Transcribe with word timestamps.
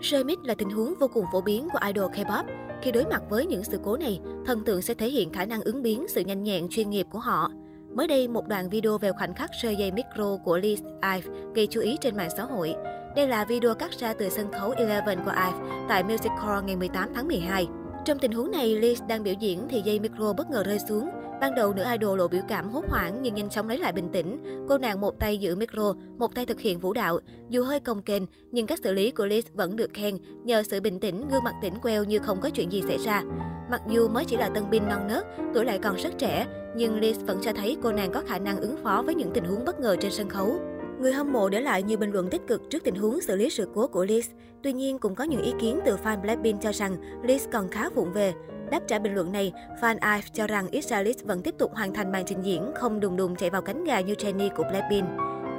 Rơi 0.00 0.24
là 0.44 0.54
tình 0.54 0.70
huống 0.70 0.94
vô 1.00 1.08
cùng 1.08 1.24
phổ 1.32 1.40
biến 1.40 1.68
của 1.72 1.78
idol 1.86 2.10
K-pop. 2.10 2.44
Khi 2.82 2.92
đối 2.92 3.04
mặt 3.04 3.22
với 3.30 3.46
những 3.46 3.64
sự 3.64 3.78
cố 3.84 3.96
này, 3.96 4.20
thần 4.46 4.64
tượng 4.64 4.82
sẽ 4.82 4.94
thể 4.94 5.08
hiện 5.08 5.32
khả 5.32 5.44
năng 5.44 5.62
ứng 5.62 5.82
biến, 5.82 6.06
sự 6.08 6.20
nhanh 6.20 6.42
nhẹn, 6.42 6.68
chuyên 6.70 6.90
nghiệp 6.90 7.06
của 7.10 7.18
họ. 7.18 7.50
Mới 7.94 8.06
đây, 8.06 8.28
một 8.28 8.48
đoạn 8.48 8.70
video 8.70 8.98
về 8.98 9.12
khoảnh 9.12 9.34
khắc 9.34 9.50
rơi 9.62 9.76
dây 9.76 9.92
micro 9.92 10.36
của 10.44 10.58
Liz 10.58 10.76
Ive 11.14 11.52
gây 11.54 11.66
chú 11.66 11.80
ý 11.80 11.96
trên 12.00 12.16
mạng 12.16 12.30
xã 12.36 12.42
hội. 12.42 12.74
Đây 13.16 13.28
là 13.28 13.44
video 13.44 13.74
cắt 13.74 13.90
ra 13.98 14.14
từ 14.14 14.28
sân 14.28 14.52
khấu 14.52 14.70
Eleven 14.70 15.18
của 15.24 15.32
Ive 15.46 15.58
tại 15.88 16.04
Music 16.04 16.32
Hall 16.38 16.64
ngày 16.64 16.76
18 16.76 17.08
tháng 17.14 17.28
12. 17.28 17.66
Trong 18.10 18.18
tình 18.18 18.32
huống 18.32 18.50
này, 18.50 18.74
Liz 18.74 19.06
đang 19.06 19.22
biểu 19.22 19.34
diễn 19.40 19.66
thì 19.68 19.80
dây 19.80 20.00
micro 20.00 20.32
bất 20.32 20.50
ngờ 20.50 20.62
rơi 20.62 20.78
xuống. 20.88 21.10
Ban 21.40 21.54
đầu 21.54 21.74
nữ 21.74 21.84
idol 21.92 22.18
lộ 22.18 22.28
biểu 22.28 22.40
cảm 22.48 22.68
hốt 22.68 22.84
hoảng 22.88 23.18
nhưng 23.22 23.34
nhanh 23.34 23.48
chóng 23.48 23.68
lấy 23.68 23.78
lại 23.78 23.92
bình 23.92 24.08
tĩnh. 24.12 24.42
Cô 24.68 24.78
nàng 24.78 25.00
một 25.00 25.18
tay 25.18 25.38
giữ 25.38 25.56
micro, 25.56 25.94
một 26.18 26.34
tay 26.34 26.46
thực 26.46 26.60
hiện 26.60 26.78
vũ 26.78 26.92
đạo. 26.92 27.18
Dù 27.48 27.64
hơi 27.64 27.80
cồng 27.80 28.02
kềnh, 28.02 28.26
nhưng 28.50 28.66
cách 28.66 28.78
xử 28.84 28.92
lý 28.92 29.10
của 29.10 29.26
Liz 29.26 29.42
vẫn 29.54 29.76
được 29.76 29.90
khen 29.94 30.18
nhờ 30.44 30.62
sự 30.62 30.80
bình 30.80 31.00
tĩnh, 31.00 31.28
gương 31.28 31.44
mặt 31.44 31.54
tỉnh 31.62 31.74
queo 31.82 32.04
như 32.04 32.18
không 32.18 32.40
có 32.40 32.50
chuyện 32.50 32.72
gì 32.72 32.82
xảy 32.88 32.98
ra. 32.98 33.22
Mặc 33.70 33.80
dù 33.88 34.08
mới 34.08 34.24
chỉ 34.24 34.36
là 34.36 34.48
tân 34.48 34.70
binh 34.70 34.88
non 34.88 35.08
nớt, 35.08 35.24
tuổi 35.54 35.64
lại 35.64 35.78
còn 35.78 35.96
rất 35.96 36.18
trẻ, 36.18 36.46
nhưng 36.76 37.00
Liz 37.00 37.26
vẫn 37.26 37.38
cho 37.42 37.52
thấy 37.52 37.76
cô 37.82 37.92
nàng 37.92 38.12
có 38.12 38.22
khả 38.26 38.38
năng 38.38 38.60
ứng 38.60 38.76
phó 38.84 39.02
với 39.06 39.14
những 39.14 39.30
tình 39.34 39.44
huống 39.44 39.64
bất 39.64 39.80
ngờ 39.80 39.96
trên 40.00 40.12
sân 40.12 40.28
khấu. 40.28 40.60
Người 41.00 41.12
hâm 41.12 41.32
mộ 41.32 41.48
để 41.48 41.60
lại 41.60 41.82
nhiều 41.82 41.98
bình 41.98 42.12
luận 42.12 42.28
tích 42.30 42.46
cực 42.46 42.70
trước 42.70 42.84
tình 42.84 42.94
huống 42.94 43.20
xử 43.20 43.36
lý 43.36 43.50
sự 43.50 43.68
cố 43.74 43.86
của 43.86 44.04
Liz. 44.04 44.22
Tuy 44.62 44.72
nhiên, 44.72 44.98
cũng 44.98 45.14
có 45.14 45.24
những 45.24 45.42
ý 45.42 45.52
kiến 45.60 45.80
từ 45.84 45.96
fan 46.04 46.20
Blackpink 46.20 46.60
cho 46.62 46.72
rằng 46.72 46.96
Liz 47.22 47.38
còn 47.52 47.68
khá 47.68 47.88
vụng 47.88 48.12
về. 48.12 48.34
Đáp 48.70 48.80
trả 48.86 48.98
bình 48.98 49.14
luận 49.14 49.32
này, 49.32 49.52
fan 49.80 49.94
IVE 49.94 50.28
cho 50.32 50.46
rằng 50.46 50.68
Israelis 50.70 51.24
vẫn 51.24 51.42
tiếp 51.42 51.54
tục 51.58 51.74
hoàn 51.74 51.94
thành 51.94 52.12
màn 52.12 52.24
trình 52.26 52.42
diễn, 52.42 52.72
không 52.74 53.00
đùng 53.00 53.16
đùng 53.16 53.36
chạy 53.36 53.50
vào 53.50 53.62
cánh 53.62 53.84
gà 53.84 54.00
như 54.00 54.14
Jennie 54.14 54.50
của 54.56 54.64
Blackpink. 54.70 55.06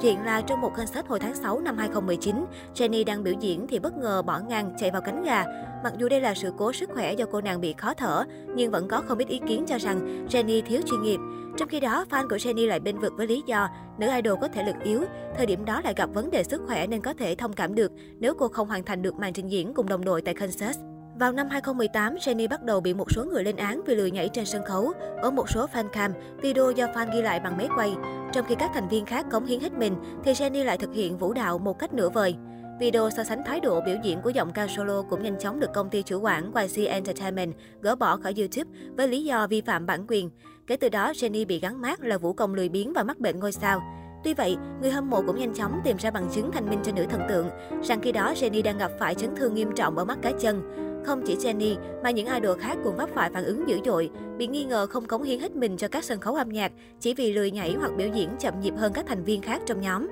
Chuyện 0.01 0.25
là 0.25 0.41
trong 0.41 0.61
một 0.61 0.71
concert 0.77 1.07
hồi 1.07 1.19
tháng 1.19 1.35
6 1.35 1.59
năm 1.59 1.77
2019, 1.77 2.45
Jennie 2.75 3.05
đang 3.05 3.23
biểu 3.23 3.33
diễn 3.39 3.67
thì 3.67 3.79
bất 3.79 3.97
ngờ 3.97 4.21
bỏ 4.21 4.39
ngang 4.39 4.73
chạy 4.79 4.91
vào 4.91 5.01
cánh 5.01 5.23
gà. 5.23 5.45
Mặc 5.83 5.93
dù 5.97 6.09
đây 6.09 6.21
là 6.21 6.33
sự 6.33 6.53
cố 6.57 6.73
sức 6.73 6.89
khỏe 6.93 7.13
do 7.13 7.25
cô 7.31 7.41
nàng 7.41 7.61
bị 7.61 7.73
khó 7.73 7.93
thở, 7.93 8.23
nhưng 8.55 8.71
vẫn 8.71 8.87
có 8.87 9.01
không 9.01 9.17
ít 9.17 9.27
ý 9.27 9.39
kiến 9.47 9.65
cho 9.67 9.77
rằng 9.77 10.27
Jennie 10.29 10.61
thiếu 10.61 10.81
chuyên 10.85 11.01
nghiệp. 11.01 11.19
Trong 11.57 11.69
khi 11.69 11.79
đó, 11.79 12.05
fan 12.09 12.27
của 12.27 12.35
Jennie 12.35 12.67
lại 12.67 12.79
bên 12.79 12.99
vực 12.99 13.13
với 13.17 13.27
lý 13.27 13.43
do 13.45 13.69
nữ 13.97 14.07
idol 14.15 14.39
có 14.41 14.47
thể 14.47 14.63
lực 14.63 14.75
yếu, 14.83 15.03
thời 15.37 15.45
điểm 15.45 15.65
đó 15.65 15.81
lại 15.83 15.93
gặp 15.97 16.09
vấn 16.13 16.31
đề 16.31 16.43
sức 16.43 16.61
khỏe 16.67 16.87
nên 16.87 17.01
có 17.01 17.13
thể 17.13 17.35
thông 17.35 17.53
cảm 17.53 17.75
được 17.75 17.91
nếu 18.19 18.33
cô 18.33 18.47
không 18.47 18.67
hoàn 18.67 18.83
thành 18.83 19.01
được 19.01 19.15
màn 19.15 19.33
trình 19.33 19.47
diễn 19.47 19.73
cùng 19.73 19.87
đồng 19.87 20.05
đội 20.05 20.21
tại 20.21 20.33
Kansas. 20.33 20.77
Vào 21.19 21.31
năm 21.31 21.47
2018, 21.49 22.15
Jennie 22.15 22.49
bắt 22.49 22.63
đầu 22.63 22.81
bị 22.81 22.93
một 22.93 23.11
số 23.11 23.25
người 23.25 23.43
lên 23.43 23.55
án 23.55 23.81
vì 23.85 23.95
lười 23.95 24.11
nhảy 24.11 24.29
trên 24.29 24.45
sân 24.45 24.65
khấu. 24.65 24.91
Ở 25.21 25.31
một 25.31 25.49
số 25.49 25.67
fan 25.73 25.87
cam, 25.87 26.13
video 26.41 26.71
do 26.71 26.85
fan 26.85 27.13
ghi 27.13 27.21
lại 27.21 27.39
bằng 27.39 27.57
máy 27.57 27.67
quay. 27.75 27.95
Trong 28.33 28.45
khi 28.45 28.55
các 28.59 28.71
thành 28.73 28.89
viên 28.89 29.05
khác 29.05 29.25
cống 29.31 29.45
hiến 29.45 29.59
hết 29.59 29.73
mình, 29.73 29.95
thì 30.23 30.31
Jennie 30.31 30.65
lại 30.65 30.77
thực 30.77 30.93
hiện 30.93 31.17
vũ 31.17 31.33
đạo 31.33 31.57
một 31.57 31.79
cách 31.79 31.93
nửa 31.93 32.09
vời. 32.09 32.35
Video 32.79 33.09
so 33.09 33.23
sánh 33.23 33.43
thái 33.45 33.59
độ 33.59 33.81
biểu 33.81 33.95
diễn 34.03 34.21
của 34.21 34.29
giọng 34.29 34.51
ca 34.53 34.67
solo 34.67 35.01
cũng 35.01 35.23
nhanh 35.23 35.39
chóng 35.39 35.59
được 35.59 35.73
công 35.73 35.89
ty 35.89 36.03
chủ 36.03 36.19
quản 36.19 36.51
YG 36.53 36.85
Entertainment 36.85 37.53
gỡ 37.81 37.95
bỏ 37.95 38.17
khỏi 38.17 38.33
YouTube 38.37 38.71
với 38.97 39.07
lý 39.07 39.23
do 39.23 39.47
vi 39.47 39.61
phạm 39.61 39.85
bản 39.85 40.05
quyền. 40.07 40.29
Kể 40.71 40.77
từ 40.77 40.89
đó, 40.89 41.11
Jenny 41.11 41.47
bị 41.47 41.59
gắn 41.59 41.81
mát 41.81 42.01
là 42.01 42.17
vũ 42.17 42.33
công 42.33 42.55
lười 42.55 42.69
biếng 42.69 42.93
và 42.93 43.03
mắc 43.03 43.19
bệnh 43.19 43.39
ngôi 43.39 43.51
sao. 43.51 43.81
Tuy 44.23 44.33
vậy, 44.33 44.57
người 44.81 44.91
hâm 44.91 45.09
mộ 45.09 45.23
cũng 45.27 45.39
nhanh 45.39 45.53
chóng 45.53 45.81
tìm 45.83 45.97
ra 45.97 46.11
bằng 46.11 46.29
chứng 46.33 46.51
thanh 46.51 46.69
minh 46.69 46.79
cho 46.83 46.91
nữ 46.95 47.05
thần 47.09 47.21
tượng 47.29 47.49
rằng 47.83 48.01
khi 48.01 48.11
đó 48.11 48.33
Jenny 48.33 48.63
đang 48.63 48.77
gặp 48.77 48.91
phải 48.99 49.15
chấn 49.15 49.35
thương 49.35 49.53
nghiêm 49.53 49.71
trọng 49.75 49.97
ở 49.97 50.05
mắt 50.05 50.17
cá 50.21 50.31
chân. 50.31 50.61
Không 51.05 51.21
chỉ 51.25 51.35
Jenny, 51.35 51.75
mà 52.03 52.11
những 52.11 52.27
idol 52.27 52.59
khác 52.59 52.77
cũng 52.83 52.97
vấp 52.97 53.09
phải 53.15 53.29
phản 53.33 53.43
ứng 53.43 53.67
dữ 53.67 53.79
dội, 53.85 54.09
bị 54.37 54.47
nghi 54.47 54.63
ngờ 54.63 54.87
không 54.87 55.05
cống 55.05 55.23
hiến 55.23 55.39
hết 55.39 55.55
mình 55.55 55.77
cho 55.77 55.87
các 55.87 56.03
sân 56.03 56.19
khấu 56.19 56.35
âm 56.35 56.49
nhạc 56.49 56.71
chỉ 56.99 57.13
vì 57.13 57.33
lười 57.33 57.51
nhảy 57.51 57.73
hoặc 57.73 57.91
biểu 57.97 58.07
diễn 58.13 58.29
chậm 58.39 58.59
nhịp 58.59 58.73
hơn 58.77 58.93
các 58.93 59.05
thành 59.07 59.23
viên 59.23 59.41
khác 59.41 59.61
trong 59.65 59.81
nhóm. 59.81 60.07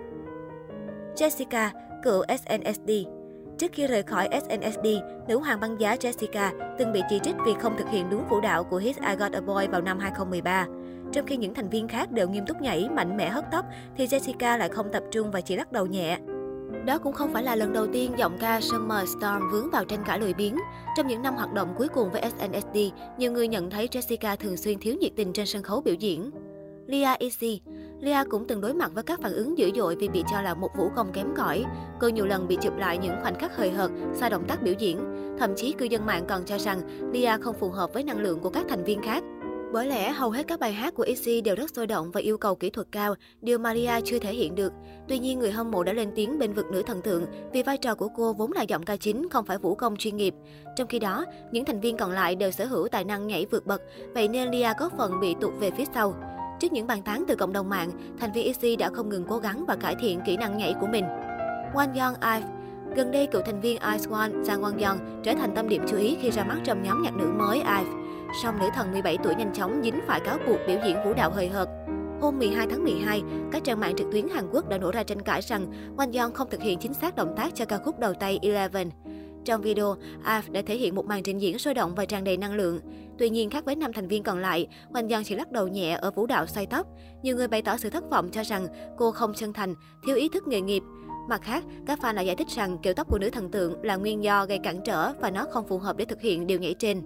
Jessica, 1.16 1.70
cựu 2.04 2.24
SNSD 2.28 3.19
Trước 3.60 3.72
khi 3.74 3.88
rời 3.88 4.04
khỏi 4.04 4.30
SNSD, 4.32 4.88
nữ 5.28 5.40
hoàng 5.40 5.60
băng 5.60 5.80
giá 5.80 5.96
Jessica 5.96 6.76
từng 6.80 6.92
bị 6.94 7.02
chỉ 7.10 7.20
trích 7.24 7.36
vì 7.46 7.54
không 7.60 7.78
thực 7.78 7.90
hiện 7.90 8.10
đúng 8.10 8.28
vũ 8.30 8.42
đạo 8.42 8.64
của 8.64 8.78
hit 8.78 8.96
I 8.98 9.16
Got 9.16 9.32
a 9.32 9.42
Boy 9.42 9.68
vào 9.68 9.82
năm 9.82 10.00
2013. 10.00 10.66
Trong 11.12 11.26
khi 11.26 11.38
những 11.38 11.54
thành 11.54 11.70
viên 11.70 11.88
khác 11.88 12.12
đều 12.12 12.30
nghiêm 12.30 12.46
túc 12.46 12.62
nhảy, 12.62 12.90
mạnh 12.90 13.18
mẽ 13.18 13.30
hất 13.30 13.46
tóc, 13.52 13.66
thì 13.98 14.06
Jessica 14.06 14.58
lại 14.58 14.70
không 14.70 14.90
tập 14.94 15.04
trung 15.12 15.32
và 15.32 15.42
chỉ 15.42 15.56
lắc 15.56 15.72
đầu 15.72 15.86
nhẹ. 15.86 16.18
Đó 16.86 16.98
cũng 16.98 17.14
không 17.14 17.34
phải 17.34 17.44
là 17.44 17.56
lần 17.56 17.74
đầu 17.74 17.88
tiên 17.94 18.12
giọng 18.18 18.38
ca 18.40 18.62
Summer 18.62 19.10
Storm 19.10 19.52
vướng 19.52 19.70
vào 19.72 19.86
tranh 19.86 20.04
cãi 20.06 20.20
lười 20.20 20.34
biếng. 20.34 20.56
Trong 20.98 21.08
những 21.08 21.22
năm 21.22 21.36
hoạt 21.36 21.54
động 21.54 21.74
cuối 21.78 21.88
cùng 21.88 22.12
với 22.12 22.22
SNSD, 22.22 22.78
nhiều 23.18 23.32
người 23.32 23.48
nhận 23.48 23.70
thấy 23.70 23.88
Jessica 23.88 24.36
thường 24.36 24.58
xuyên 24.58 24.80
thiếu 24.80 24.96
nhiệt 25.00 25.12
tình 25.16 25.34
trên 25.34 25.46
sân 25.46 25.64
khấu 25.64 25.82
biểu 25.82 25.96
diễn. 25.96 26.32
Lia 26.90 27.16
Easy 27.20 27.62
Lia 28.00 28.24
cũng 28.30 28.48
từng 28.48 28.62
đối 28.62 28.74
mặt 28.74 28.92
với 28.94 29.04
các 29.04 29.20
phản 29.22 29.34
ứng 29.34 29.58
dữ 29.58 29.72
dội 29.76 29.96
vì 29.96 30.10
bị 30.10 30.24
cho 30.32 30.42
là 30.42 30.54
một 30.54 30.70
vũ 30.78 30.90
công 30.96 31.12
kém 31.14 31.34
cỏi. 31.38 31.66
Cô 32.00 32.08
nhiều 32.08 32.26
lần 32.26 32.48
bị 32.48 32.58
chụp 32.62 32.78
lại 32.78 32.98
những 32.98 33.16
khoảnh 33.22 33.40
khắc 33.40 33.58
hời 33.58 33.72
hợt, 33.72 33.92
sai 34.14 34.30
động 34.30 34.46
tác 34.48 34.64
biểu 34.64 34.74
diễn. 34.80 35.00
Thậm 35.40 35.54
chí 35.56 35.72
cư 35.72 35.86
dân 35.86 36.06
mạng 36.06 36.26
còn 36.28 36.46
cho 36.46 36.58
rằng 36.58 36.82
Lia 37.14 37.38
không 37.42 37.56
phù 37.60 37.70
hợp 37.70 37.94
với 37.94 38.04
năng 38.04 38.20
lượng 38.20 38.40
của 38.40 38.50
các 38.50 38.66
thành 38.70 38.84
viên 38.84 39.02
khác. 39.02 39.24
Bởi 39.74 39.88
lẽ 39.88 40.12
hầu 40.12 40.32
hết 40.32 40.48
các 40.48 40.60
bài 40.60 40.74
hát 40.74 40.94
của 40.94 41.06
Izzy 41.06 41.44
đều 41.44 41.56
rất 41.56 41.76
sôi 41.76 41.88
động 41.88 42.12
và 42.12 42.22
yêu 42.22 42.38
cầu 42.38 42.56
kỹ 42.56 42.70
thuật 42.70 42.88
cao, 42.92 43.16
điều 43.42 43.58
Maria 43.58 44.02
chưa 44.06 44.20
thể 44.20 44.34
hiện 44.34 44.56
được. 44.56 44.74
Tuy 45.08 45.20
nhiên, 45.20 45.40
người 45.40 45.52
hâm 45.52 45.72
mộ 45.72 45.84
đã 45.84 45.94
lên 45.94 46.12
tiếng 46.16 46.40
bên 46.40 46.54
vực 46.54 46.66
nữ 46.72 46.82
thần 46.82 47.02
tượng 47.02 47.26
vì 47.54 47.64
vai 47.64 47.78
trò 47.78 47.96
của 47.96 48.10
cô 48.16 48.34
vốn 48.34 48.52
là 48.52 48.62
giọng 48.62 48.84
ca 48.84 48.98
chính, 48.98 49.30
không 49.30 49.46
phải 49.46 49.58
vũ 49.58 49.76
công 49.76 49.96
chuyên 49.96 50.18
nghiệp. 50.18 50.34
Trong 50.76 50.88
khi 50.88 51.00
đó, 51.00 51.26
những 51.52 51.66
thành 51.66 51.80
viên 51.80 51.98
còn 51.98 52.12
lại 52.12 52.36
đều 52.36 52.52
sở 52.52 52.66
hữu 52.66 52.88
tài 52.88 53.04
năng 53.04 53.28
nhảy 53.28 53.46
vượt 53.52 53.66
bậc, 53.66 53.82
vậy 54.14 54.28
nên 54.28 54.52
Lia 54.52 54.74
có 54.80 54.90
phần 54.98 55.20
bị 55.20 55.36
tụt 55.42 55.54
về 55.60 55.72
phía 55.72 55.86
sau. 55.94 56.16
Trước 56.60 56.72
những 56.72 56.88
bàn 56.88 57.02
tán 57.02 57.24
từ 57.28 57.36
cộng 57.36 57.54
đồng 57.54 57.70
mạng, 57.70 57.92
thành 58.20 58.32
viên 58.32 58.46
EXY 58.46 58.76
đã 58.76 58.90
không 58.90 59.10
ngừng 59.10 59.26
cố 59.28 59.38
gắng 59.38 59.66
và 59.68 59.76
cải 59.76 59.96
thiện 59.96 60.20
kỹ 60.26 60.38
năng 60.38 60.58
nhảy 60.58 60.76
của 60.82 60.88
mình. 60.88 61.06
Won 61.74 61.88
Young 61.88 62.16
Ive 62.22 62.48
Gần 62.96 63.12
đây, 63.12 63.28
cựu 63.28 63.42
thành 63.42 63.62
viên 63.62 63.78
Ice 63.82 64.06
One, 64.12 64.30
Jang 64.30 64.62
Won 64.62 64.88
Young 64.88 65.22
trở 65.24 65.34
thành 65.34 65.56
tâm 65.56 65.70
điểm 65.70 65.84
chú 65.90 65.98
ý 65.98 66.18
khi 66.22 66.32
ra 66.32 66.44
mắt 66.44 66.58
trong 66.64 66.84
nhóm 66.84 67.02
nhạc 67.02 67.16
nữ 67.16 67.26
mới 67.38 67.58
Ive. 67.58 67.92
Song 68.44 68.60
nữ 68.60 68.66
thần 68.76 68.92
17 68.92 69.18
tuổi 69.24 69.36
nhanh 69.36 69.54
chóng 69.54 69.82
dính 69.84 70.00
phải 70.08 70.20
cáo 70.20 70.38
buộc 70.48 70.58
biểu 70.68 70.78
diễn 70.86 70.96
vũ 71.06 71.14
đạo 71.14 71.32
hời 71.32 71.48
hợt. 71.48 71.70
Hôm 72.22 72.40
12 72.40 72.68
tháng 72.70 72.84
12, 72.84 73.24
các 73.52 73.64
trang 73.64 73.80
mạng 73.80 73.96
trực 73.98 74.08
tuyến 74.12 74.28
Hàn 74.34 74.50
Quốc 74.52 74.70
đã 74.70 74.78
nổ 74.78 74.92
ra 74.92 75.04
tranh 75.04 75.22
cãi 75.22 75.42
rằng 75.42 75.66
Won 75.98 76.20
Young 76.20 76.34
không 76.34 76.50
thực 76.50 76.62
hiện 76.62 76.80
chính 76.80 76.94
xác 76.94 77.16
động 77.16 77.34
tác 77.38 77.56
cho 77.56 77.66
ca 77.66 77.78
khúc 77.78 78.00
đầu 78.00 78.14
tay 78.14 78.40
Eleven. 78.42 78.90
Trong 79.46 79.62
video, 79.62 79.96
AF 80.26 80.42
đã 80.52 80.62
thể 80.66 80.76
hiện 80.76 80.96
một 80.96 81.06
màn 81.06 81.24
trình 81.24 81.42
diễn 81.42 81.60
sôi 81.60 81.74
động 81.74 81.96
và 81.96 82.06
tràn 82.06 82.24
đầy 82.24 82.38
năng 82.38 82.54
lượng. 82.54 82.80
Tuy 83.18 83.30
nhiên, 83.30 83.50
khác 83.50 83.66
với 83.66 83.76
năm 83.76 83.94
thành 83.94 84.08
viên 84.08 84.24
còn 84.24 84.40
lại, 84.40 84.68
Hoành 84.90 85.10
Giang 85.10 85.24
chỉ 85.24 85.36
lắc 85.36 85.52
đầu 85.52 85.68
nhẹ 85.68 85.98
ở 86.02 86.12
vũ 86.12 86.26
đạo 86.26 86.48
xoay 86.48 86.66
tóc. 86.66 86.88
Nhiều 87.24 87.36
người 87.36 87.48
bày 87.48 87.62
tỏ 87.62 87.78
sự 87.78 87.90
thất 87.90 88.10
vọng 88.10 88.30
cho 88.32 88.44
rằng 88.44 88.68
cô 88.98 89.12
không 89.12 89.34
chân 89.34 89.54
thành, 89.54 89.76
thiếu 90.06 90.16
ý 90.16 90.30
thức 90.30 90.48
nghề 90.48 90.62
nghiệp. 90.62 90.84
Mặt 91.30 91.42
khác, 91.42 91.64
các 91.88 92.00
fan 92.00 92.14
lại 92.14 92.26
giải 92.26 92.36
thích 92.36 92.48
rằng 92.56 92.78
kiểu 92.84 92.94
tóc 92.94 93.08
của 93.10 93.20
nữ 93.20 93.30
thần 93.30 93.52
tượng 93.52 93.84
là 93.84 93.96
nguyên 93.96 94.24
do 94.24 94.46
gây 94.46 94.60
cản 94.64 94.82
trở 94.86 95.14
và 95.20 95.32
nó 95.32 95.46
không 95.52 95.68
phù 95.68 95.78
hợp 95.78 95.98
để 95.98 96.06
thực 96.06 96.22
hiện 96.22 96.48
điều 96.48 96.60
nhảy 96.60 96.74
trên. 96.74 97.02